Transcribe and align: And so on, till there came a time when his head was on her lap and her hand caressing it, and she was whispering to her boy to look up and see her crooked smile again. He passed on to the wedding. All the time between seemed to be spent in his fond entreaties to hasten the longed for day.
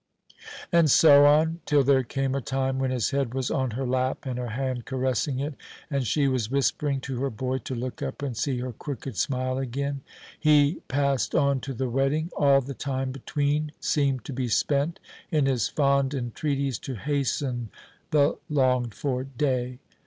And 0.71 0.89
so 0.89 1.27
on, 1.27 1.59
till 1.67 1.83
there 1.83 2.01
came 2.01 2.33
a 2.33 2.41
time 2.41 2.79
when 2.79 2.89
his 2.89 3.11
head 3.11 3.35
was 3.35 3.51
on 3.51 3.69
her 3.77 3.85
lap 3.85 4.25
and 4.25 4.39
her 4.39 4.49
hand 4.49 4.85
caressing 4.85 5.37
it, 5.39 5.53
and 5.91 6.07
she 6.07 6.27
was 6.27 6.49
whispering 6.49 6.99
to 7.01 7.21
her 7.21 7.29
boy 7.29 7.59
to 7.59 7.75
look 7.75 8.01
up 8.01 8.23
and 8.23 8.35
see 8.35 8.57
her 8.61 8.71
crooked 8.73 9.15
smile 9.15 9.59
again. 9.59 10.01
He 10.39 10.81
passed 10.87 11.35
on 11.35 11.59
to 11.59 11.75
the 11.75 11.87
wedding. 11.87 12.31
All 12.35 12.61
the 12.61 12.73
time 12.73 13.11
between 13.11 13.73
seemed 13.79 14.25
to 14.25 14.33
be 14.33 14.47
spent 14.47 14.99
in 15.29 15.45
his 15.45 15.67
fond 15.67 16.15
entreaties 16.15 16.79
to 16.79 16.95
hasten 16.95 17.69
the 18.09 18.39
longed 18.49 18.95
for 18.95 19.23
day. 19.23 19.77